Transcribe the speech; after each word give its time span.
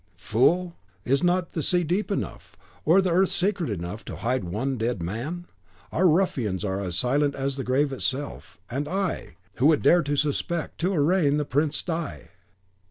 "Fool! 0.17 0.75
is 1.05 1.21
not 1.21 1.51
the 1.51 1.61
sea 1.61 1.83
deep 1.83 2.09
enough, 2.09 2.55
or 2.85 3.03
the 3.03 3.11
earth 3.11 3.29
secret 3.29 3.69
enough, 3.69 4.03
to 4.05 4.15
hide 4.15 4.43
one 4.43 4.75
dead 4.79 4.99
man? 5.03 5.45
Our 5.91 6.07
ruffians 6.07 6.65
are 6.65 6.89
silent 6.89 7.35
as 7.35 7.55
the 7.55 7.63
grave 7.63 7.93
itself; 7.93 8.57
and 8.67 8.87
I! 8.87 9.35
who 9.57 9.67
would 9.67 9.83
dare 9.83 10.01
to 10.01 10.15
suspect, 10.15 10.79
to 10.79 10.93
arraign 10.95 11.37
the 11.37 11.45
Prince 11.45 11.83
di 11.83 12.29